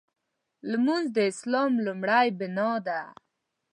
لمونځ 0.69 1.05
د 1.15 1.17
اسلام 1.31 1.71
لومړۍ 1.85 2.27
بناء 2.39 2.77
ده. 2.87 3.01